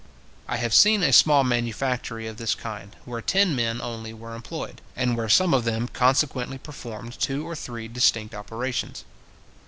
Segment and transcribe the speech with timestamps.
[0.47, 4.81] I have seen a small manufactory of this kind, where ten men only were employed,
[4.95, 9.03] and where some of them consequently performed two or three distinct operations.